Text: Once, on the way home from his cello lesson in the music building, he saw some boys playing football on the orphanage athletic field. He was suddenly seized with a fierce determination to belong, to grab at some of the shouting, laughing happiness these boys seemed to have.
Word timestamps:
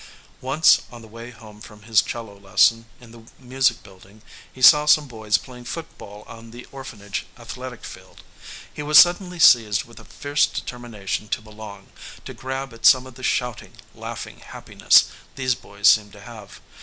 Once, 0.41 0.81
on 0.91 1.03
the 1.03 1.07
way 1.07 1.29
home 1.29 1.61
from 1.61 1.83
his 1.83 2.01
cello 2.01 2.35
lesson 2.39 2.87
in 2.99 3.11
the 3.11 3.21
music 3.37 3.83
building, 3.83 4.23
he 4.51 4.59
saw 4.59 4.87
some 4.87 5.07
boys 5.07 5.37
playing 5.37 5.63
football 5.63 6.23
on 6.23 6.49
the 6.49 6.65
orphanage 6.71 7.27
athletic 7.37 7.85
field. 7.85 8.23
He 8.73 8.81
was 8.81 8.97
suddenly 8.97 9.37
seized 9.37 9.83
with 9.83 9.99
a 9.99 10.03
fierce 10.05 10.47
determination 10.47 11.27
to 11.29 11.41
belong, 11.43 11.89
to 12.25 12.33
grab 12.33 12.73
at 12.73 12.83
some 12.87 13.05
of 13.05 13.13
the 13.13 13.21
shouting, 13.21 13.73
laughing 13.93 14.39
happiness 14.39 15.05
these 15.35 15.53
boys 15.53 15.87
seemed 15.87 16.13
to 16.13 16.21
have. 16.21 16.61